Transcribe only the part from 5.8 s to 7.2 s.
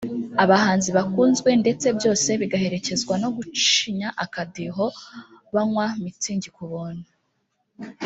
Mützig ku buntu